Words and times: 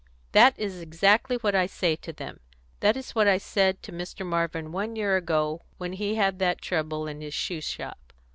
"That 0.31 0.57
is 0.57 0.81
exactly 0.81 1.35
what 1.41 1.53
I 1.53 1.67
say 1.67 1.95
to 1.95 2.11
them. 2.11 2.39
That 2.79 2.97
is 2.97 3.11
what 3.13 3.27
I 3.27 3.37
said 3.37 3.83
to 3.83 3.91
Mr. 3.91 4.25
Marvin 4.25 4.71
one 4.71 4.95
year 4.95 5.15
ago, 5.15 5.61
when 5.77 5.93
he 5.93 6.15
had 6.15 6.39
that 6.39 6.59
trouble 6.59 7.05
in 7.05 7.21
his 7.21 7.35
shoe 7.35 7.61
shop. 7.61 8.11